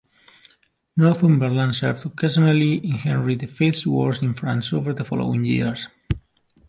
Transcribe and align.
Northumberland 0.97 1.75
served 1.75 2.03
occasionally 2.07 2.73
in 2.77 2.95
Henry 2.95 3.35
the 3.35 3.45
Fifth's 3.45 3.85
wars 3.85 4.23
in 4.23 4.33
France 4.33 4.73
over 4.73 4.93
the 4.93 5.05
following 5.05 5.45
years. 5.45 5.89